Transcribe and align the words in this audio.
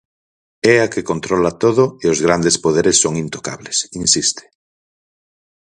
"É 0.73 0.75
a 0.85 0.87
que 0.93 1.07
controla 1.11 1.51
todo 1.63 1.83
e 2.03 2.05
os 2.13 2.19
grandes 2.25 2.55
poderes 2.65 2.97
son 3.03 3.13
intocables", 3.25 3.77
insiste. 4.03 4.43